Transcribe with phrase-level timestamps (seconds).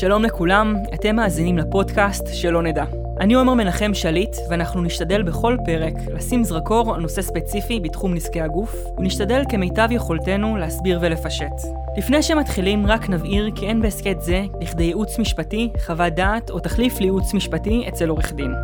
[0.00, 2.84] שלום לכולם, אתם מאזינים לפודקאסט שלא נדע.
[3.20, 8.40] אני עומר מנחם שליט, ואנחנו נשתדל בכל פרק לשים זרקור על נושא ספציפי בתחום נזקי
[8.40, 11.52] הגוף, ונשתדל כמיטב יכולתנו להסביר ולפשט.
[11.98, 17.00] לפני שמתחילים, רק נבהיר כי אין בהסכת זה לכדי ייעוץ משפטי, חוות דעת או תחליף
[17.00, 18.54] לייעוץ משפטי אצל עורך דין.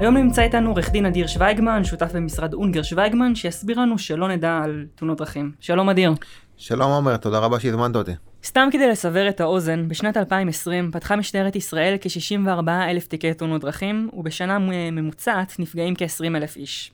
[0.00, 4.60] היום נמצא איתנו עורך דין אדיר שוויגמן, שותף במשרד אונגר שוויגמן, שיסביר לנו שלא נדע
[4.64, 5.52] על תאונות דרכים.
[5.60, 6.12] שלום אדיר.
[6.56, 8.12] שלום עומר, תודה רבה שהזמנת אותי.
[8.44, 14.10] סתם כדי לסבר את האוזן, בשנת 2020 פתחה משטרת ישראל כ-64 אלף תיקי תאונות דרכים,
[14.12, 14.58] ובשנה
[14.92, 16.92] ממוצעת נפגעים כ-20 אלף איש.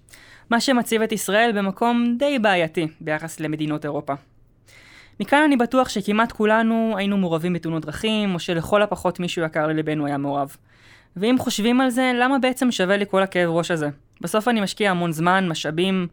[0.50, 4.12] מה שמציב את ישראל במקום די בעייתי ביחס למדינות אירופה.
[5.20, 10.06] מכאן אני בטוח שכמעט כולנו היינו מעורבים בתאונות דרכים, או שלכל הפחות מישהו יקר ללבנו
[10.06, 10.56] היה מעורב.
[11.16, 13.88] ואם חושבים על זה, למה בעצם שווה לי כל הכאב ראש הזה?
[14.20, 16.06] בסוף אני משקיע המון זמן, משאבים,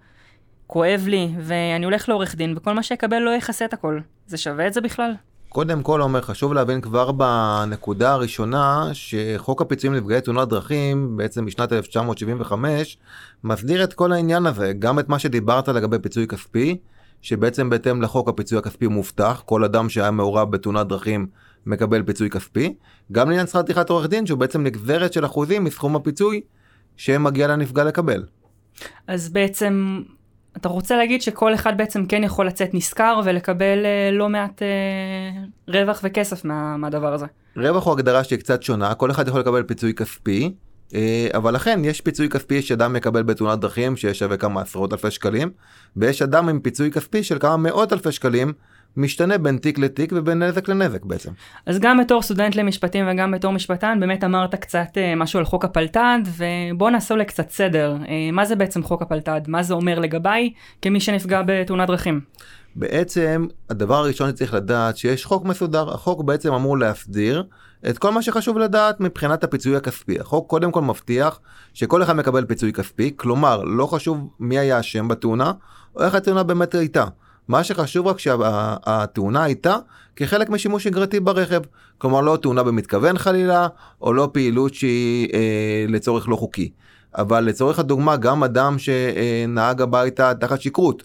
[0.67, 3.99] כואב לי, ואני הולך לעורך דין, וכל מה שאקבל לא יכסה את הכל.
[4.27, 5.13] זה שווה את זה בכלל?
[5.49, 11.73] קודם כל, אומר, חשוב להבין כבר בנקודה הראשונה, שחוק הפיצויים לנפגעי תאונות דרכים, בעצם משנת
[11.73, 12.97] 1975,
[13.43, 16.77] מסדיר את כל העניין הזה, גם את מה שדיברת לגבי פיצוי כספי,
[17.21, 21.27] שבעצם בהתאם לחוק הפיצוי הכספי מובטח, כל אדם שהיה מעורב בתאונת דרכים
[21.65, 22.75] מקבל פיצוי כספי,
[23.11, 26.41] גם לעניין שכר טרחת עורך דין, שהוא בעצם נגזרת של אחוזים מסכום הפיצוי
[26.97, 28.23] שמגיע לנפגע לקבל.
[29.07, 30.01] אז בעצם
[30.57, 35.43] אתה רוצה להגיד שכל אחד בעצם כן יכול לצאת נשכר ולקבל אה, לא מעט אה,
[35.67, 37.25] רווח וכסף מה, מהדבר הזה.
[37.57, 40.53] רווח הוא הגדרה שהיא קצת שונה, כל אחד יכול לקבל פיצוי כספי,
[40.95, 45.11] אה, אבל לכן יש פיצוי כספי שאדם מקבל בתאונת דרכים שיש שווה כמה עשרות אלפי
[45.11, 45.51] שקלים,
[45.97, 48.53] ויש אדם עם פיצוי כספי של כמה מאות אלפי שקלים
[48.97, 51.31] משתנה בין תיק לתיק ובין נזק לנזק בעצם.
[51.65, 55.65] אז גם בתור סטודנט למשפטים וגם בתור משפטן באמת אמרת קצת uh, משהו על חוק
[55.65, 57.97] הפלת"ד ובוא נעשה אולי קצת סדר.
[58.03, 59.41] Uh, מה זה בעצם חוק הפלת"ד?
[59.47, 62.21] מה זה אומר לגביי כמי שנפגע בתאונת דרכים?
[62.75, 67.43] בעצם הדבר הראשון שצריך לדעת שיש חוק מסודר, החוק בעצם אמור להסדיר
[67.89, 70.19] את כל מה שחשוב לדעת מבחינת הפיצוי הכספי.
[70.19, 71.39] החוק קודם כל מבטיח
[71.73, 75.51] שכל אחד מקבל פיצוי כספי, כלומר לא חשוב מי היה אשם בתאונה
[75.95, 77.05] או איך התאונה באמת הייתה.
[77.47, 79.75] מה שחשוב רק שהתאונה הייתה
[80.15, 81.61] כחלק משימוש שגרתי ברכב.
[81.97, 83.67] כלומר לא תאונה במתכוון חלילה,
[84.01, 86.71] או לא פעילות שהיא אה, לצורך לא חוקי.
[87.17, 91.03] אבל לצורך הדוגמה, גם אדם שנהג הביתה תחת שכרות,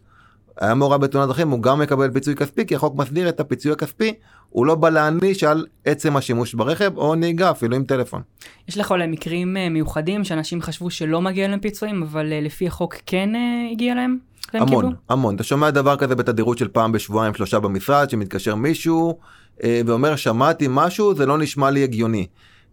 [0.61, 4.13] היה מעורב בתאונת דרכים, הוא גם מקבל פיצוי כספי, כי החוק מסדיר את הפיצוי הכספי,
[4.51, 8.23] הוא לא בא להעניש על עצם השימוש ברכב או נהיגה, אפילו עם טלפון.
[8.69, 12.67] יש לך אולי מקרים אה, מיוחדים שאנשים חשבו שלא מגיע להם פיצויים, אבל אה, לפי
[12.67, 14.19] החוק כן אה, הגיע להם?
[14.53, 14.91] המון, קיבלו?
[15.09, 15.35] המון.
[15.35, 19.19] אתה שומע דבר כזה בתדירות של פעם בשבועיים שלושה במשרד, שמתקשר מישהו
[19.65, 22.27] אה, ואומר שמעתי משהו, זה לא נשמע לי הגיוני.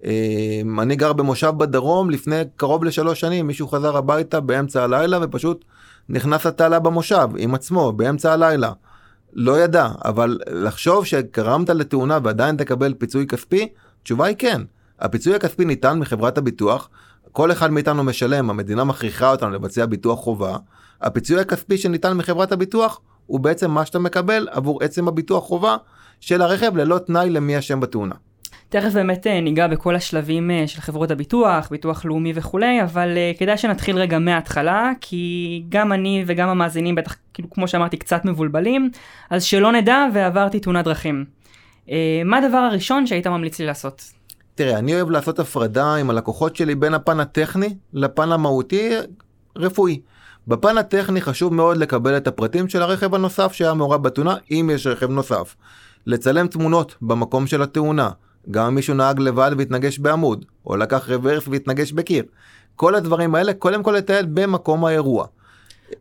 [0.06, 5.66] אה, אני גר במושב בדרום לפני קרוב לשלוש שנים, מישהו חזר הביתה באמצע הלילה ופשוט
[6.10, 8.72] נכנס לתעלה במושב עם עצמו באמצע הלילה.
[9.34, 13.68] לא ידע, אבל לחשוב שגרמת לתאונה ועדיין תקבל פיצוי כספי,
[14.04, 14.62] תשובה היא כן.
[15.00, 16.90] הפיצוי הכספי ניתן מחברת הביטוח,
[17.32, 20.58] כל אחד מאיתנו משלם, המדינה מכריחה אותנו לבצע ביטוח חובה,
[21.02, 25.78] הפיצוי הכספי שניתן מחברת הביטוח הוא בעצם מה שאתה מקבל עבור עצם הביטוח חובה
[26.20, 28.16] של הרכב ללא תנאי למי אשם בתאונה.
[28.70, 33.32] תכף באמת אה, ניגע בכל השלבים אה, של חברות הביטוח, ביטוח לאומי וכולי, אבל אה,
[33.40, 38.92] כדאי שנתחיל רגע מההתחלה, כי גם אני וגם המאזינים בטח, כאילו כמו שאמרתי, קצת מבולבלים,
[39.30, 41.26] אז שלא נדע ועברתי תאונת דרכים.
[42.26, 44.04] מה הדבר הראשון שהיית ממליץ לי לעשות?
[44.56, 48.90] תראה, אני אוהב לעשות הפרדה עם הלקוחות שלי בין הפן הטכני לפן המהותי
[49.56, 50.00] רפואי.
[50.48, 54.88] בפן הטכני חשוב מאוד לקבל את הפרטים של הרכב הנוסף שהיה מעורב בתאונה, אם יש
[54.88, 55.56] רכב נוסף.
[56.06, 58.10] לצלם תמונות במקום של התאונה,
[58.52, 62.24] גם אם מישהו נהג לבד והתנגש בעמוד, או לקח רוורס והתנגש בקיר.
[62.76, 65.26] כל הדברים האלה, קודם כל לתעד במקום האירוע.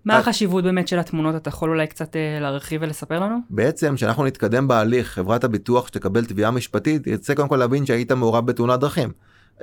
[0.05, 1.37] מה החשיבות באמת של התמונות?
[1.37, 3.39] אתה יכול אולי קצת אה, להרחיב ולספר לנו?
[3.51, 8.47] בעצם, כשאנחנו נתקדם בהליך, חברת הביטוח שתקבל תביעה משפטית, ירצה קודם כל להבין שהיית מעורב
[8.47, 9.13] בתאונת דרכים.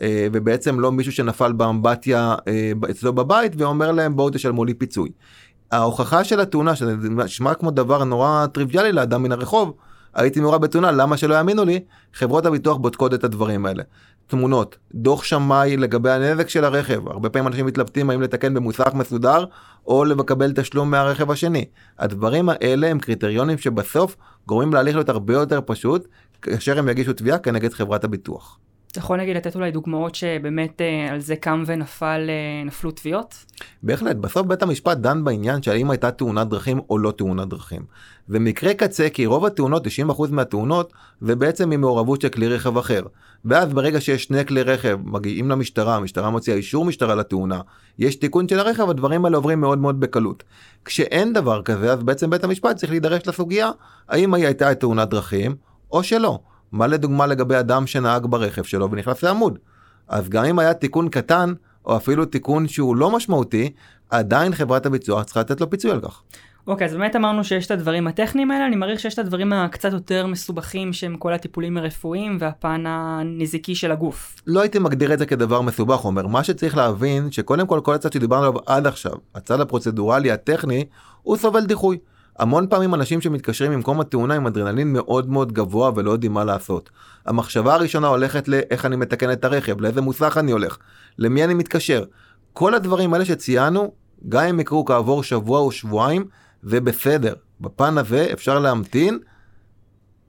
[0.01, 5.09] אה, ובעצם לא מישהו שנפל באמבטיה אה, אצלו בבית ואומר להם בואו תשלמו לי פיצוי.
[5.71, 9.73] ההוכחה של התאונה, שזה נשמע כמו דבר נורא טריוויאלי לאדם מן הרחוב,
[10.15, 11.79] הייתי מעורב בתאונה, למה שלא יאמינו לי?
[12.13, 13.83] חברות הביטוח בודקות את הדברים האלה.
[14.27, 19.45] תמונות, דוח שמאי לגבי הנזק של הרכב, הרבה פעמים אנשים מתלבטים האם לתקן במוסך מסודר
[19.87, 21.65] או לקבל תשלום מהרכב השני.
[21.99, 24.15] הדברים האלה הם קריטריונים שבסוף
[24.47, 26.07] גורמים להליך להיות הרבה יותר פשוט
[26.41, 28.59] כאשר הם יגישו תביעה כנגד חברת הביטוח.
[28.95, 33.45] אתה יכול נגיד לתת אולי דוגמאות שבאמת אה, על זה קם ונפל, אה, נפלו תביעות?
[33.83, 37.81] בהחלט, בסוף בית המשפט דן בעניין של האם הייתה תאונת דרכים או לא תאונת דרכים.
[38.29, 43.01] ומקרה קצה, כי רוב התאונות, 90% מהתאונות, זה בעצם ממעורבות של כלי רכב אחר.
[43.45, 47.61] ואז ברגע שיש שני כלי רכב מגיעים למשטרה, המשטרה מוציאה אישור משטרה לתאונה,
[47.99, 50.43] יש תיקון של הרכב, הדברים האלה עוברים מאוד מאוד בקלות.
[50.85, 53.71] כשאין דבר כזה, אז בעצם בית המשפט צריך להידרש לסוגיה,
[54.09, 55.55] האם הייתה תאונת דרכים,
[55.91, 56.39] או שלא.
[56.71, 59.59] מה לדוגמה לגבי אדם שנהג ברכב שלו ונכנס לעמוד?
[60.07, 61.53] אז גם אם היה תיקון קטן,
[61.85, 63.71] או אפילו תיקון שהוא לא משמעותי,
[64.09, 66.21] עדיין חברת הביצוע צריכה לתת לו פיצוי על כך.
[66.67, 69.93] אוקיי, אז באמת אמרנו שיש את הדברים הטכניים האלה, אני מעריך שיש את הדברים הקצת
[69.93, 74.35] יותר מסובכים שהם כל הטיפולים הרפואיים והפן הנזיקי של הגוף.
[74.47, 78.13] לא הייתי מגדיר את זה כדבר מסובך, אומר, מה שצריך להבין, שקודם כל כל הצד
[78.13, 80.85] שדיברנו עליו עד עכשיו, הצד הפרוצדורלי הטכני,
[81.21, 81.97] הוא סובל דיחוי.
[82.39, 86.89] המון פעמים אנשים שמתקשרים ממקום התאונה עם אדרנלין מאוד מאוד גבוה ולא יודעים מה לעשות.
[87.25, 90.77] המחשבה הראשונה הולכת לאיך אני מתקן את הרכב, לאיזה מוסך אני הולך,
[91.17, 92.03] למי אני מתקשר.
[92.53, 93.91] כל הדברים האלה שציינו,
[94.29, 96.25] גם אם יקרו כעבור שבוע או שבועיים,
[96.63, 97.33] זה בסדר.
[97.61, 99.19] בפן הזה אפשר להמתין,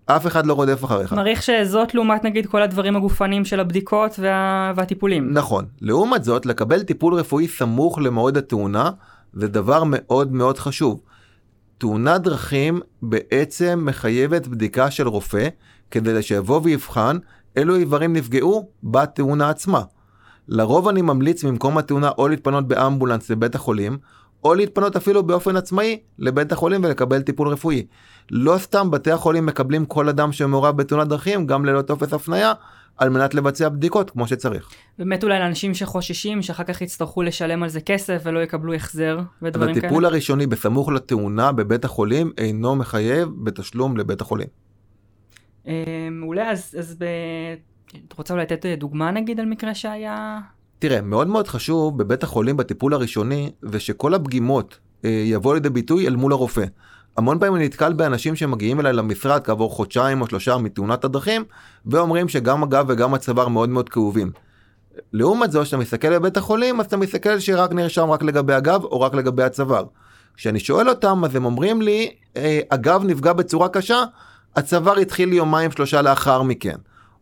[0.07, 1.13] אף אחד לא רודף אחריך.
[1.13, 4.73] מעריך שזאת לעומת נגיד כל הדברים הגופניים של הבדיקות וה...
[4.77, 5.33] והטיפולים.
[5.33, 5.65] נכון.
[5.81, 8.91] לעומת זאת, לקבל טיפול רפואי סמוך למועד התאונה,
[9.33, 11.01] זה דבר מאוד מאוד חשוב.
[11.79, 15.49] תאונת דרכים בעצם מחייבת בדיקה של רופא,
[15.91, 17.19] כדי שיבוא ויבחן
[17.57, 19.83] אילו איברים נפגעו בתאונה עצמה.
[20.49, 23.99] לרוב אני ממליץ ממקום התאונה או להתפנות באמבולנס לבית החולים,
[24.45, 27.87] או להתפנות אפילו באופן עצמאי לבית החולים ולקבל טיפול רפואי.
[28.31, 32.53] לא סתם בתי החולים מקבלים כל אדם שמעורב בתאונת דרכים, גם ללא טופס הפנייה,
[32.97, 34.71] על מנת לבצע בדיקות כמו שצריך.
[34.99, 39.75] באמת אולי לאנשים שחוששים שאחר כך יצטרכו לשלם על זה כסף ולא יקבלו החזר ודברים
[39.75, 39.87] כאלה.
[39.87, 44.49] הטיפול הראשוני בסמוך לתאונה בבית החולים אינו מחייב בתשלום לבית החולים.
[45.67, 47.05] אה, מעולה, אז, אז ב...
[48.09, 50.39] את רוצה אולי לתת דוגמה נגיד על מקרה שהיה...
[50.79, 56.07] תראה, מאוד מאוד חשוב בבית החולים בטיפול הראשוני, זה שכל הפגימות אה, יבוא לידי ביטוי
[56.07, 56.65] אל מול הרופא.
[57.17, 61.45] המון פעמים אני נתקל באנשים שמגיעים אליי למשרד כעבור חודשיים או שלושה מתאונת הדרכים,
[61.87, 64.31] ואומרים שגם הגב וגם הצוואר מאוד מאוד כאובים.
[65.13, 69.01] לעומת זאת, כשאתה מסתכל בבית החולים, אז אתה מסתכל שרק נרשם רק לגבי הגב או
[69.01, 69.85] רק לגבי הצוואר.
[70.35, 74.05] כשאני שואל אותם, אז הם אומרים לי, אה, הגב נפגע בצורה קשה,
[74.57, 76.77] הצוואר התחיל יומיים שלושה לאחר מכן.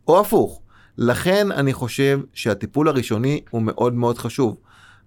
[0.08, 0.60] או הפוך.
[0.98, 4.56] לכן אני חושב שהטיפול הראשוני הוא מאוד מאוד חשוב.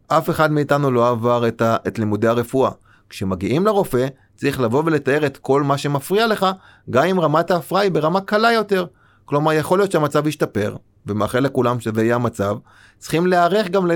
[0.08, 2.72] אף אחד מאיתנו לא עבר את, ה, את לימודי הרפואה.
[3.10, 4.08] כשמגיעים לרופא,
[4.38, 6.46] צריך לבוא ולתאר את כל מה שמפריע לך,
[6.90, 8.86] גם אם רמת ההפרעה היא ברמה קלה יותר.
[9.26, 10.76] כלומר, יכול להיות שהמצב ישתפר,
[11.06, 12.58] ומאחל לכולם שזה יהיה המצב,
[12.98, 13.88] צריכים להיערך גם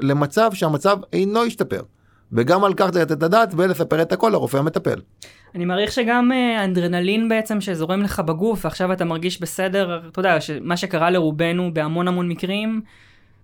[0.00, 1.82] למצב שהמצב אינו ישתפר.
[2.32, 5.00] וגם על כך לתת את הדעת ולספר את הכל לרופא המטפל.
[5.54, 10.38] אני מעריך שגם האנדרנלין אה, בעצם שזורם לך בגוף ועכשיו אתה מרגיש בסדר, אתה יודע,
[10.60, 12.80] מה שקרה לרובנו בהמון המון מקרים,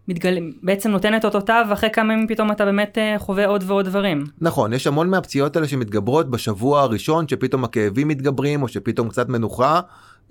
[0.09, 0.39] מתגל...
[0.63, 4.25] בעצם נותן את אותותיו ואחרי כמה ימים פתאום אתה באמת אה, חווה עוד ועוד דברים.
[4.41, 9.81] נכון, יש המון מהפציעות האלה שמתגברות בשבוע הראשון שפתאום הכאבים מתגברים או שפתאום קצת מנוחה.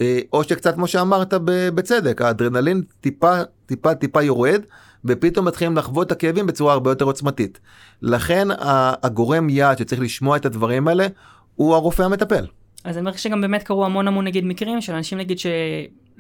[0.02, 1.34] אה, או שקצת כמו שאמרת
[1.76, 3.36] בצדק, האדרנלין טיפה
[3.66, 4.62] טיפה טיפה יורד,
[5.06, 7.60] ופתאום מתחילים לחוות את הכאבים בצורה הרבה יותר עוצמתית.
[8.02, 8.48] לכן
[9.04, 11.08] הגורם יעד שצריך לשמוע את הדברים האלה,
[11.56, 12.46] הוא הרופא המטפל.
[12.84, 15.40] אז אני אומר שגם באמת קרו המון המון נגיד מקרים של אנשים נגיד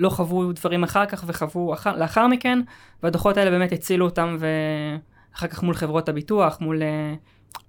[0.01, 2.59] שלא חוו דברים אחר כך וחוו אחר, לאחר מכן,
[3.03, 6.81] והדוחות האלה באמת הצילו אותם ואחר כך מול חברות הביטוח, מול...
[6.81, 7.13] אה,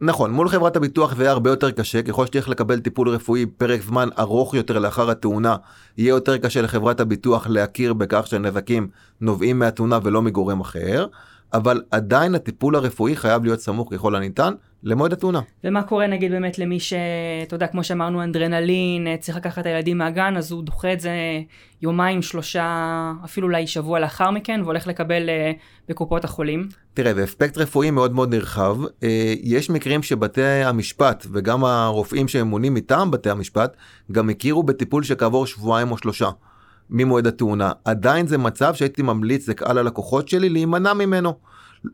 [0.01, 3.83] נכון, מול חברת הביטוח זה יהיה הרבה יותר קשה, ככל שתלך לקבל טיפול רפואי פרק
[3.83, 5.57] זמן ארוך יותר לאחר התאונה,
[5.99, 8.89] יהיה יותר קשה לחברת הביטוח להכיר בכך שהנזקים
[9.21, 11.07] נובעים מהתאונה ולא מגורם אחר,
[11.55, 15.41] אבל עדיין הטיפול הרפואי חייב להיות סמוך ככל הניתן למועד התאונה.
[15.65, 19.99] ומה קורה נגיד באמת למי שאתה יודע, כמו שאמרנו, אנדרנלין, אה, צריך לקחת את הילדים
[19.99, 21.11] מהגן, אז הוא דוחה את זה
[21.83, 26.69] יומיים, שלושה, אפילו אולי שבוע לאחר מכן, והולך לקבל uh, בקופות החולים.
[26.95, 28.77] תראה, זה אספקט רפואי מאוד מאוד נרחב.
[28.85, 29.05] Uh,
[29.43, 33.77] יש מקרים שבתי המשפט וגם הרופאים שממונים מטעם בתי המשפט,
[34.13, 36.31] גם הכירו בטיפול שכעבור שבועיים או שלושה.
[36.91, 37.73] ממועד התאונה.
[37.85, 41.35] עדיין זה מצב שהייתי ממליץ לקהל הלקוחות שלי להימנע ממנו.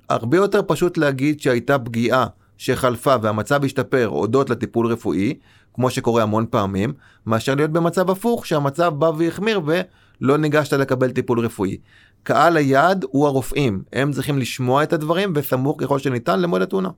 [0.08, 2.26] הרבה יותר פשוט להגיד שהייתה פגיעה
[2.56, 5.34] שחלפה והמצב השתפר הודות לטיפול רפואי,
[5.74, 6.92] כמו שקורה המון פעמים,
[7.26, 11.78] מאשר להיות במצב הפוך שהמצב בא והחמיר ולא ניגשת לקבל טיפול רפואי.
[12.22, 16.88] קהל היעד הוא הרופאים, הם צריכים לשמוע את הדברים וסמוך ככל שניתן למועד התאונה.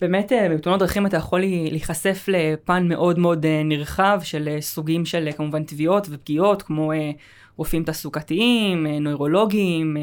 [0.00, 5.04] באמת אה, בתאונות דרכים אתה יכול להיחשף לפן מאוד מאוד אה, נרחב של אה, סוגים
[5.04, 6.92] של כמובן תביעות ופגיעות כמו
[7.58, 9.96] רופאים תעסוקתיים, נוירולוגים,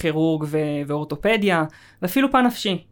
[0.00, 0.46] כירורג
[0.86, 1.64] ואורתופדיה
[2.02, 2.84] ואפילו פן נפשי.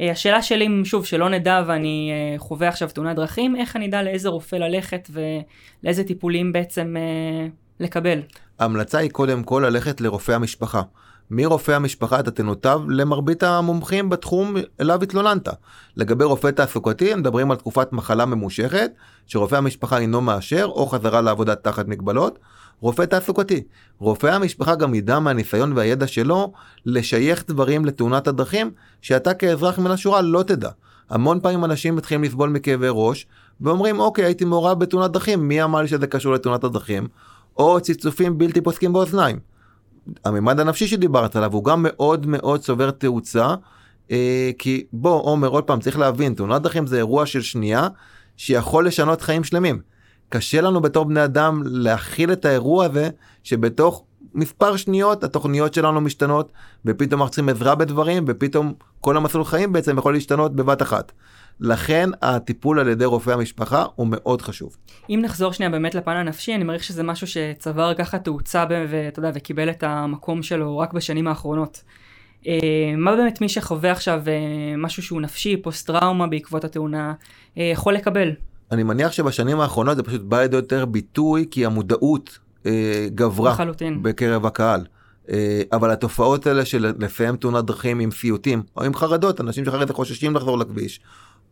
[0.00, 4.02] אה, השאלה שלי, שוב, שלא נדע ואני אה, חווה עכשיו תאונת דרכים, איך אני אדע
[4.02, 7.46] לאיזה רופא ללכת ולאיזה טיפולים בעצם אה,
[7.80, 8.22] לקבל?
[8.58, 10.82] ההמלצה היא קודם כל ללכת לרופא המשפחה.
[11.30, 15.48] מרופא המשפחה אתה תנותב למרבית המומחים בתחום אליו התלוננת.
[15.96, 18.90] לגבי רופא תעסוקתי הם מדברים על תקופת מחלה ממושכת
[19.26, 22.38] שרופא המשפחה אינו מאשר או חזרה לעבודה תחת מגבלות.
[22.80, 23.62] רופא תעסוקתי.
[23.98, 26.52] רופא המשפחה גם ידע מהניסיון והידע שלו
[26.86, 28.70] לשייך דברים לתאונת הדרכים
[29.02, 30.70] שאתה כאזרח מן השורה לא תדע.
[31.10, 33.26] המון פעמים אנשים מתחילים לסבול מכאבי ראש
[33.60, 37.08] ואומרים אוקיי הייתי מעורב בתאונת דרכים מי אמר לי שזה קשור לתאונת הדרכים
[37.56, 39.38] או ציצופים בלתי פוסקים באוזניים.
[40.24, 43.54] הממד הנפשי שדיברת עליו הוא גם מאוד מאוד צובר תאוצה,
[44.10, 47.88] אה, כי בוא עומר עוד פעם צריך להבין תאונת דרכים זה אירוע של שנייה
[48.36, 49.80] שיכול לשנות חיים שלמים.
[50.28, 53.10] קשה לנו בתור בני אדם להכיל את האירוע הזה
[53.42, 56.52] שבתוך מספר שניות התוכניות שלנו משתנות
[56.84, 61.12] ופתאום אנחנו צריכים עזרה בדברים ופתאום כל המסלול חיים בעצם יכול להשתנות בבת אחת.
[61.60, 64.76] לכן הטיפול על ידי רופא המשפחה הוא מאוד חשוב.
[65.10, 69.30] אם נחזור שנייה באמת לפן הנפשי, אני מעריך שזה משהו שצבר ככה תאוצה ואתה יודע,
[69.34, 71.82] וקיבל את המקום שלו רק בשנים האחרונות.
[72.46, 77.12] אה, מה באמת מי שחווה עכשיו אה, משהו שהוא נפשי, פוסט טראומה בעקבות התאונה,
[77.58, 78.30] אה, יכול לקבל?
[78.72, 82.38] אני מניח שבשנים האחרונות זה פשוט בא לידי יותר ביטוי כי המודעות
[83.14, 84.02] גברה לחלוטין.
[84.02, 84.84] בקרב הקהל.
[85.72, 90.36] אבל התופעות האלה של לסיים תאונת דרכים עם סיוטים או עם חרדות, אנשים זה חוששים
[90.36, 91.00] לחזור לכביש,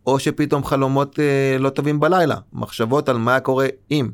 [0.07, 4.09] או שפתאום חלומות אה, לא טובים בלילה, מחשבות על מה קורה אם.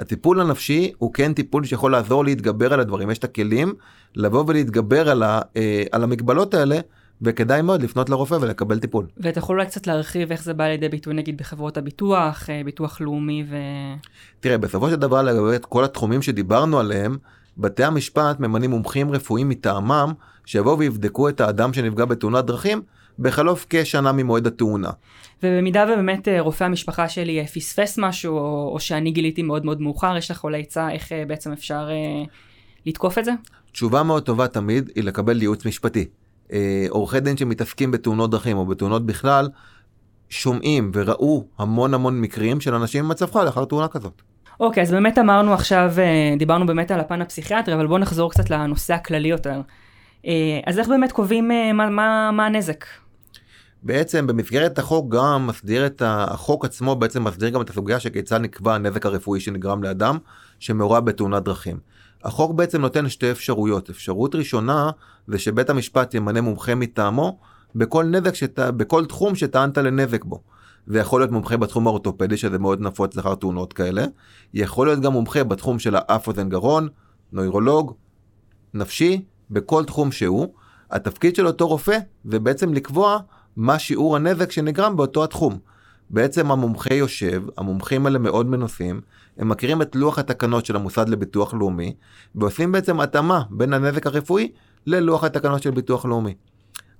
[0.00, 3.74] הטיפול הנפשי הוא כן טיפול שיכול לעזור להתגבר על הדברים, יש את הכלים
[4.14, 6.80] לבוא ולהתגבר על, ה, אה, על המגבלות האלה.
[7.22, 9.06] וכדאי מאוד לפנות לרופא ולקבל טיפול.
[9.16, 13.00] ואתה יכול אולי קצת להרחיב איך זה בא לידי ביטוי נגיד בחברות הביטוח, אה, ביטוח
[13.00, 13.56] לאומי ו...
[14.40, 17.16] תראה, בסופו של דבר לגבי כל התחומים שדיברנו עליהם,
[17.58, 20.12] בתי המשפט ממנים מומחים רפואיים מטעמם,
[20.46, 22.82] שיבואו ויבדקו את האדם שנפגע בתאונת דרכים,
[23.18, 24.90] בחלוף כשנה ממועד התאונה.
[25.42, 29.80] ובמידה ובאמת אה, רופא המשפחה שלי אה, פספס משהו, או, או שאני גיליתי מאוד מאוד
[29.80, 32.24] מאוחר, יש לך אולי עצה איך אה, בעצם אפשר אה,
[32.86, 33.32] לתקוף את זה?
[33.72, 36.04] תשובה מאוד טובה תמיד היא לקבל ייעוץ משפטי.
[36.52, 39.48] אה, עורכי דין שמתעסקים בתאונות דרכים או בתאונות בכלל,
[40.28, 44.22] שומעים וראו המון המון מקרים של אנשים במצב חי לאחר תאונה כזאת.
[44.60, 45.92] אוקיי, אז באמת אמרנו עכשיו,
[46.38, 49.60] דיברנו באמת על הפן הפסיכיאטרי, אבל בואו נחזור קצת לנושא הכללי יותר.
[50.66, 52.84] אז איך באמת קובעים מה, מה, מה הנזק?
[53.86, 58.74] בעצם במסגרת החוק גם מסדיר את החוק עצמו בעצם מסדיר גם את הסוגיה שכיצד נקבע
[58.74, 60.18] הנזק הרפואי שנגרם לאדם
[60.58, 61.78] שמעורב בתאונת דרכים.
[62.24, 63.90] החוק בעצם נותן שתי אפשרויות.
[63.90, 64.90] אפשרות ראשונה
[65.26, 67.38] זה שבית המשפט ימנה מומחה מטעמו
[67.74, 68.58] בכל נזק, שת...
[68.58, 70.42] בכל תחום שטענת לנזק בו.
[70.86, 74.04] זה יכול להיות מומחה בתחום האורתופדי שזה מאוד נפוץ לאחר תאונות כאלה.
[74.54, 76.88] יכול להיות גם מומחה בתחום של האף אוזן גרון,
[77.32, 77.94] נוירולוג,
[78.74, 80.48] נפשי, בכל תחום שהוא.
[80.90, 83.18] התפקיד של אותו רופא זה בעצם לקבוע
[83.56, 85.58] מה שיעור הנזק שנגרם באותו התחום.
[86.10, 89.00] בעצם המומחה יושב, המומחים האלה מאוד מנוסים,
[89.38, 91.94] הם מכירים את לוח התקנות של המוסד לביטוח לאומי,
[92.34, 94.52] ועושים בעצם התאמה בין הנזק הרפואי
[94.86, 96.34] ללוח התקנות של ביטוח לאומי.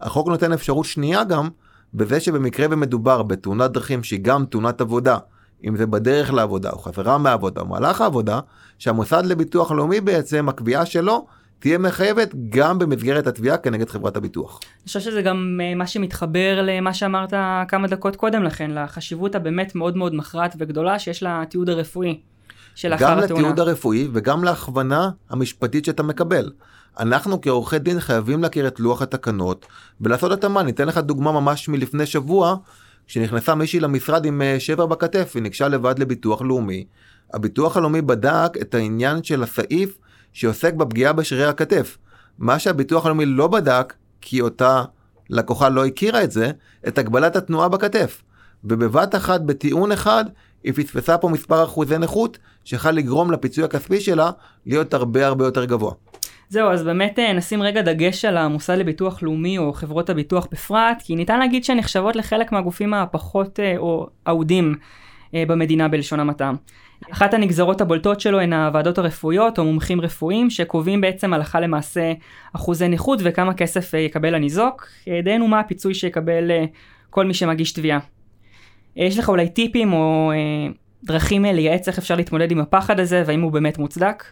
[0.00, 1.48] החוק נותן אפשרות שנייה גם,
[1.94, 5.18] בזה שבמקרה ומדובר בתאונת דרכים שהיא גם תאונת עבודה,
[5.64, 8.40] אם זה בדרך לעבודה או חזרה מהעבודה או מהלך העבודה,
[8.78, 11.26] שהמוסד לביטוח לאומי בעצם, הקביעה שלו
[11.58, 14.60] תהיה מחייבת גם במסגרת התביעה כנגד חברת הביטוח.
[14.62, 17.32] אני חושב שזה גם אה, מה שמתחבר למה שאמרת
[17.68, 22.20] כמה דקות קודם לכן, לחשיבות הבאמת מאוד מאוד מכרעת וגדולה שיש לתיעוד הרפואי
[22.74, 23.26] של אחר התאונה.
[23.26, 26.50] גם לתיעוד הרפואי וגם להכוונה המשפטית שאתה מקבל.
[26.98, 29.66] אנחנו כעורכי דין חייבים להכיר את לוח התקנות
[30.00, 30.62] ולעשות התאמה.
[30.62, 32.56] ניתן לך דוגמה ממש מלפני שבוע,
[33.06, 36.86] כשנכנסה מישהי למשרד עם אה, שבר בכתף, היא ניגשה לבד לביטוח לאומי.
[37.34, 39.98] הביטוח הלאומי בדק את העניין של הסעיף
[40.36, 41.98] שעוסק בפגיעה בשרירי הכתף.
[42.38, 44.84] מה שהביטוח הלאומי לא בדק, כי אותה
[45.30, 46.50] לקוחה לא הכירה את זה,
[46.88, 48.22] את הגבלת התנועה בכתף.
[48.64, 50.24] ובבת אחת, בטיעון אחד,
[50.64, 54.30] היא פספסה פה מספר אחוזי נכות, שיכול לגרום לפיצוי הכספי שלה
[54.66, 55.92] להיות הרבה הרבה יותר גבוה.
[56.48, 61.02] זהו, אז באמת אה, נשים רגע דגש על המוסד לביטוח לאומי או חברות הביטוח בפרט,
[61.04, 64.74] כי ניתן להגיד שהן נחשבות לחלק מהגופים הפחות אה, או אהודים
[65.34, 66.52] אה, במדינה בלשון המעטה.
[67.12, 72.12] אחת הנגזרות הבולטות שלו הן הוועדות הרפואיות או מומחים רפואיים שקובעים בעצם הלכה למעשה
[72.52, 74.88] אחוזי נכות וכמה כסף אה, יקבל הניזוק,
[75.24, 76.64] דהיינו מה הפיצוי שיקבל אה,
[77.10, 77.98] כל מי שמגיש תביעה.
[78.96, 80.32] יש לך אולי טיפים או
[81.04, 84.24] דרכים לייעץ איך אפשר להתמודד עם הפחד הזה והאם הוא באמת מוצדק?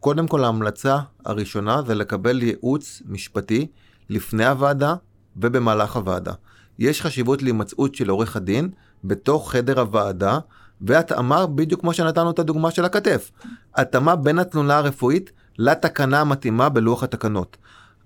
[0.00, 3.66] קודם כל ההמלצה הראשונה זה לקבל ייעוץ משפטי
[4.10, 4.94] לפני הוועדה
[5.36, 6.32] ובמהלך הוועדה.
[6.78, 8.68] יש חשיבות להימצאות של עורך הדין
[9.04, 10.38] בתוך חדר הוועדה,
[10.80, 13.30] והתאמה בדיוק כמו שנתנו את הדוגמה של הכתף.
[13.74, 17.56] התאמה בין התלונה הרפואית לתקנה המתאימה בלוח התקנות.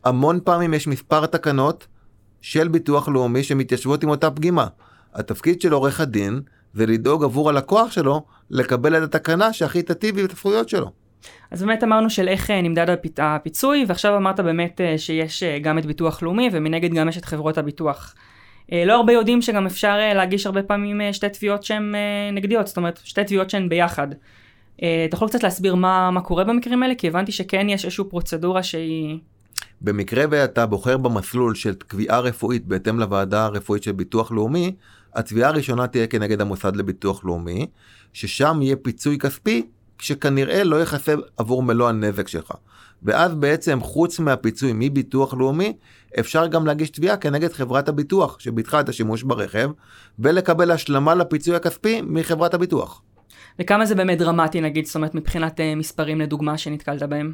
[0.05, 1.87] המון פעמים יש מספר תקנות
[2.41, 4.67] של ביטוח לאומי שמתיישבות עם אותה פגימה.
[5.15, 6.41] התפקיד של עורך הדין
[6.75, 10.91] זה לדאוג עבור הלקוח שלו לקבל את התקנה שהכי תטיב עם הזכויות שלו.
[11.51, 12.87] אז באמת אמרנו של איך אה, נמדד
[13.19, 17.25] הפיצוי, ועכשיו אמרת באמת אה, שיש אה, גם את ביטוח לאומי, ומנגד גם יש את
[17.25, 18.15] חברות הביטוח.
[18.73, 21.95] אה, לא הרבה יודעים שגם אפשר אה, להגיש הרבה פעמים אה, שתי תביעות שהן
[22.33, 24.09] נגדיות, זאת אומרת שתי תביעות שהן ביחד.
[24.77, 26.95] אתה יכול קצת להסביר מה, מה קורה במקרים האלה?
[26.95, 29.19] כי הבנתי שכן יש איזושהי פרוצדורה שהיא...
[29.81, 34.75] במקרה ואתה בוחר במסלול של קביעה רפואית בהתאם לוועדה הרפואית של ביטוח לאומי,
[35.15, 37.67] התביעה הראשונה תהיה כנגד המוסד לביטוח לאומי,
[38.13, 39.67] ששם יהיה פיצוי כספי
[40.03, 42.53] שכנראה לא יכסה עבור מלוא הנזק שלך.
[43.03, 45.77] ואז בעצם חוץ מהפיצוי מביטוח לאומי,
[46.21, 49.71] אפשר גם להגיש תביעה כנגד חברת הביטוח שביטחה את השימוש ברכב,
[50.19, 53.03] ולקבל השלמה לפיצוי הכספי מחברת הביטוח.
[53.59, 57.33] וכמה זה באמת דרמטי נגיד, זאת אומרת מבחינת uh, מספרים לדוגמה שנתקלת בהם?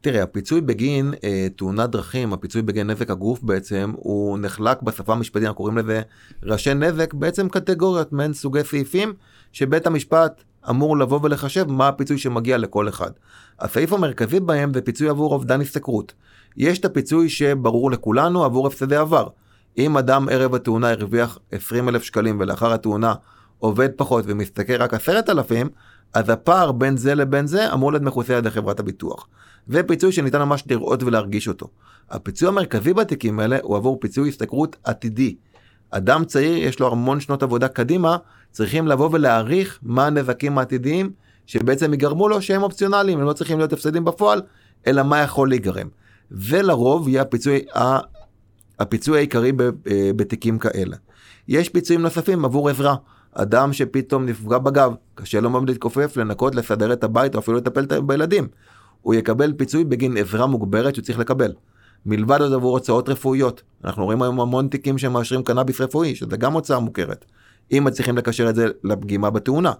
[0.00, 5.42] תראה, הפיצוי בגין אה, תאונת דרכים, הפיצוי בגין נזק הגוף בעצם, הוא נחלק בשפה המשפטית,
[5.42, 6.02] אנחנו קוראים לזה
[6.42, 9.12] ראשי נזק, בעצם קטגוריות מעין סוגי סעיפים,
[9.52, 13.10] שבית המשפט אמור לבוא ולחשב מה הפיצוי שמגיע לכל אחד.
[13.60, 16.12] הסעיף המרכזי בהם זה פיצוי עבור אובדן השתכרות.
[16.56, 19.28] יש את הפיצוי שברור לכולנו עבור הפסדי עבר.
[19.78, 23.14] אם אדם ערב התאונה הרוויח 20 אלף שקלים ולאחר התאונה
[23.58, 25.68] עובד פחות ומשתכר רק 10,000,
[26.14, 29.28] אז הפער בין זה לבין זה אמור להיות מכוסה על ידי חברת הביטוח.
[29.68, 31.68] ופיצוי שניתן ממש לראות ולהרגיש אותו.
[32.10, 35.36] הפיצוי המרכזי בתיקים האלה הוא עבור פיצוי השתכרות עתידי.
[35.90, 38.16] אדם צעיר יש לו המון שנות עבודה קדימה,
[38.50, 41.10] צריכים לבוא ולהעריך מה הנזקים העתידיים
[41.46, 44.42] שבעצם יגרמו לו שהם אופציונליים, הם לא צריכים להיות הפסדים בפועל,
[44.86, 45.88] אלא מה יכול להיגרם.
[46.30, 47.64] ולרוב יהיה הפיצוי,
[48.78, 49.52] הפיצוי העיקרי
[49.90, 50.96] אה, בתיקים כאלה.
[51.48, 52.94] יש פיצויים נוספים עבור עזרה.
[53.32, 58.00] אדם שפתאום נפגע בגב, קשה לו מאוד להתכופף, לנקות, לסדר את הבית או אפילו לטפל
[58.00, 58.48] בילדים.
[59.02, 61.52] הוא יקבל פיצוי בגין עזרה מוגברת שהוא צריך לקבל.
[62.06, 63.62] מלבד עוד עבור הוצאות רפואיות.
[63.84, 67.24] אנחנו רואים היום המון תיקים שמאשרים קנאביס רפואי, שזה גם הוצאה מוכרת.
[67.72, 69.72] אם מצליחים לקשר את זה לפגימה בתאונה.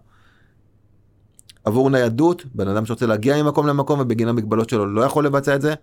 [1.65, 5.63] עבור ניידות, בן אדם שרוצה להגיע ממקום למקום ובגין המגבלות שלו לא יכול לבצע את
[5.63, 5.75] זה.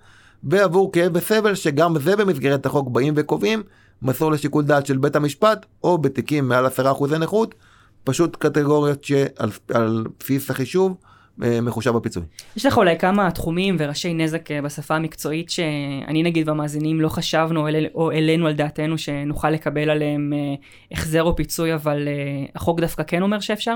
[0.43, 3.63] ועבור כאב וסבל, שגם זה במסגרת החוק באים וקובעים,
[4.01, 7.55] מסור לשיקול דעת של בית המשפט, או בתיקים מעל 10% נכות,
[8.03, 10.97] פשוט קטגוריות שעל בסיס החישוב
[11.37, 12.23] מחושב הפיצוי.
[12.55, 17.67] יש לך אולי כמה תחומים וראשי נזק אה, בשפה המקצועית שאני נגיד והמאזינים לא חשבנו
[17.95, 20.55] או העלינו על דעתנו שנוכל לקבל עליהם אה,
[20.91, 22.07] החזר או פיצוי, אבל
[22.55, 23.75] החוק דווקא כן אומר שאפשר?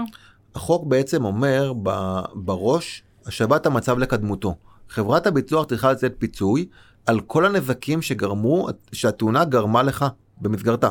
[0.56, 1.74] החוק בעצם אומר
[2.34, 4.56] בראש השבת המצב לקדמותו.
[4.89, 6.65] חברת הביטוח צריכה לתת פיצוי
[7.06, 10.06] על כל הנזקים שגרמו, שהתאונה גרמה לך
[10.41, 10.89] במסגרתה.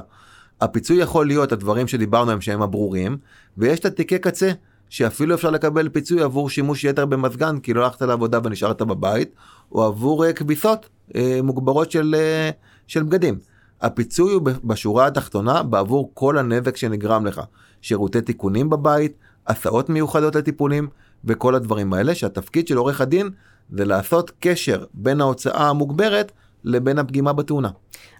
[0.60, 3.18] הפיצוי יכול להיות הדברים שדיברנו עליהם שהם הברורים,
[3.58, 4.50] ויש את התיקי קצה,
[4.90, 9.34] שאפילו אפשר לקבל פיצוי עבור שימוש יתר במזגן, כי לא הלכת לעבודה ונשארת בבית,
[9.72, 12.54] או עבור uh, כביסות uh, מוגברות של, uh,
[12.86, 13.38] של בגדים.
[13.80, 17.40] הפיצוי הוא בשורה התחתונה בעבור כל הנזק שנגרם לך.
[17.82, 19.12] שירותי תיקונים בבית,
[19.46, 20.88] הסעות מיוחדות לטיפולים,
[21.24, 23.30] וכל הדברים האלה, שהתפקיד של עורך הדין
[23.70, 26.32] זה לעשות קשר בין ההוצאה המוגברת
[26.64, 27.68] לבין הפגימה בתאונה.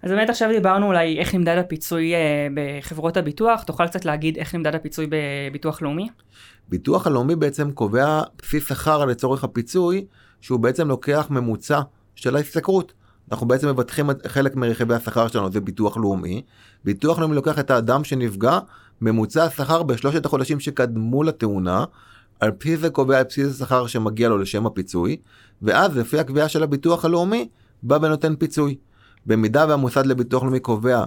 [0.03, 4.55] אז באמת עכשיו דיברנו אולי איך נמדד הפיצוי אה, בחברות הביטוח, תוכל קצת להגיד איך
[4.55, 6.09] נמדד הפיצוי בביטוח לאומי?
[6.68, 10.05] ביטוח הלאומי בעצם קובע בסיס שכר לצורך הפיצוי,
[10.40, 11.81] שהוא בעצם לוקח ממוצע
[12.14, 12.92] של ההשתכרות.
[13.31, 16.42] אנחנו בעצם מבטחים חלק מרכיבי השכר שלנו, זה ביטוח לאומי.
[16.85, 18.59] ביטוח לאומי לוקח את האדם שנפגע,
[19.00, 21.85] ממוצע השכר בשלושת החודשים שקדמו לתאונה,
[22.40, 25.16] על פי זה קובע את בסיס השכר שמגיע לו לשם הפיצוי,
[25.62, 27.48] ואז לפי הקביעה של הביטוח הלאומי,
[27.83, 28.77] בא ונותן פיצוי.
[29.27, 31.05] במידה והמוסד לביטוח לאומי קובע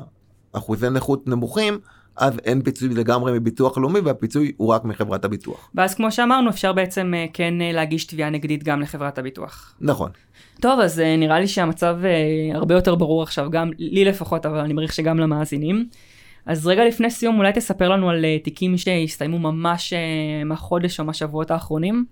[0.53, 1.79] אחוזי נכות נמוכים,
[2.17, 5.69] אז אין פיצוי לגמרי מביטוח לאומי והפיצוי הוא רק מחברת הביטוח.
[5.75, 9.75] ואז כמו שאמרנו אפשר בעצם אה, כן אה, להגיש תביעה נגדית גם לחברת הביטוח.
[9.81, 10.11] נכון.
[10.61, 11.97] טוב אז אה, נראה לי שהמצב
[12.53, 15.87] הרבה יותר ברור עכשיו גם לי לפחות אבל אני מעריך שגם למאזינים.
[16.45, 19.93] אז רגע לפני סיום אולי תספר לנו על תיקים שהסתיימו ממש
[20.45, 22.05] מהחודש או מהשבועות האחרונים.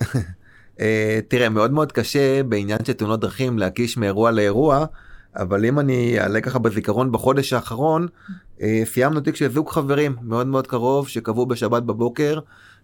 [0.76, 0.80] uh,
[1.28, 4.84] תראה מאוד מאוד קשה בעניין של תאונות דרכים להקיש מאירוע לאירוע
[5.36, 8.06] אבל אם אני אעלה ככה בזיכרון בחודש האחרון
[8.58, 12.38] uh, סיימנו תיק של זוג חברים מאוד מאוד קרוב שקבעו בשבת בבוקר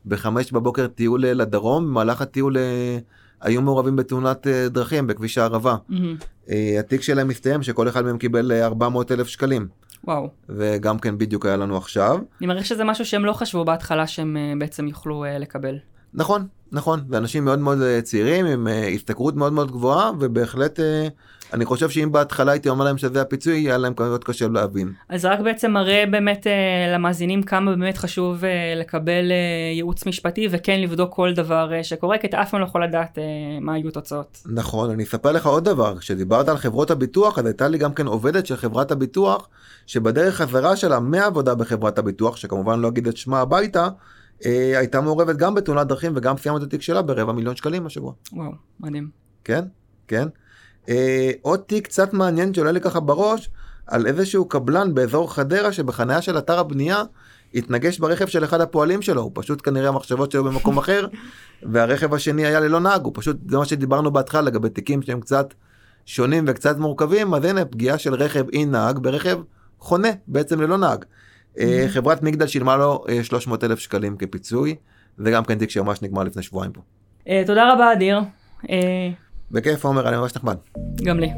[0.07, 2.61] בחמש בבוקר טיול לדרום במהלך הטיול uh,
[3.41, 5.77] היו מעורבים בתאונת uh, דרכים בכביש הערבה.
[5.91, 5.95] Mm-hmm.
[6.47, 6.51] Uh,
[6.81, 9.69] התיק שלהם מסתיים שכל אחד מהם קיבל 400 אלף שקלים.
[10.05, 10.29] וואו.
[10.49, 12.19] וגם כן בדיוק היה לנו עכשיו.
[12.41, 15.79] אני מעריך שזה משהו שהם לא חשבו בהתחלה שהם uh, בעצם יוכלו uh, לקבל.
[16.15, 20.83] נכון, נכון, ואנשים מאוד מאוד uh, צעירים עם uh, השתכרות מאוד מאוד גבוהה, ובהחלט uh,
[21.55, 24.93] אני חושב שאם בהתחלה הייתי אומר להם שזה הפיצוי, יהיה להם מאוד קשה להבין.
[25.09, 26.47] אז רק בעצם מראה באמת
[26.95, 28.43] למאזינים כמה באמת חשוב
[28.77, 29.33] לקבל
[29.75, 33.19] ייעוץ משפטי וכן לבדוק כל דבר שקורה, כי אתה אף פעם לא יכול לדעת
[33.61, 34.39] מה יהיו תוצאות.
[34.47, 38.07] נכון, אני אספר לך עוד דבר, כשדיברת על חברות הביטוח, אז הייתה לי גם כן
[38.07, 39.49] עובדת של חברת הביטוח,
[39.87, 43.89] שבדרך חזרה שלה מעבודה בחברת הביטוח, שכמובן לא אגיד את שמה הביתה,
[44.47, 48.13] אה, הייתה מעורבת גם בתאונת דרכים וגם סיימה את התיק שלה ברבע מיליון שקלים השבוע.
[48.33, 49.11] וואו, מדהים.
[49.45, 49.65] כן,
[50.09, 50.29] כן.
[50.89, 53.51] אה, עוד תיק קצת מעניין שעולה לי ככה בראש,
[53.87, 57.03] על איזשהו קבלן באזור חדרה שבחניה של אתר הבנייה
[57.55, 61.07] התנגש ברכב של אחד הפועלים שלו, הוא פשוט כנראה המחשבות שלו במקום אחר,
[61.63, 65.55] והרכב השני היה ללא נהג, הוא פשוט, זה מה שדיברנו בהתחלה לגבי תיקים שהם קצת
[66.07, 69.39] שונים וקצת מורכבים, אז הנה פגיעה של רכב אי נהג ברכב
[69.79, 71.05] חונה בעצם ללא נהג.
[71.57, 71.89] Mm-hmm.
[71.89, 74.77] חברת מגדל שילמה לו 300 אה, אלף שקלים כפיצוי.
[75.19, 76.81] זה גם כן תיק שממש נגמר לפני שבועיים פה.
[77.29, 78.21] אה, תודה רבה, אדיר.
[78.71, 79.11] אה,
[79.51, 80.57] בכיף עומר, אני ממש נחמד.
[81.05, 81.31] גם לי.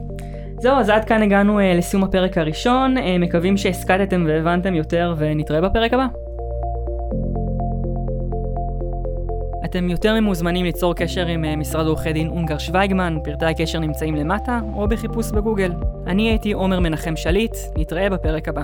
[0.62, 5.60] זהו, אז עד כאן הגענו אה, לסיום הפרק הראשון, אה, מקווים שהסקטתם והבנתם יותר ונתראה
[5.60, 6.06] בפרק הבא.
[9.64, 14.60] אתם יותר ממוזמנים ליצור קשר עם משרד עורכי דין אונגר שוויגמן, פרטי הקשר נמצאים למטה,
[14.74, 15.72] או בחיפוש בגוגל.
[16.06, 18.62] אני הייתי עומר מנחם שליט, נתראה בפרק הבא.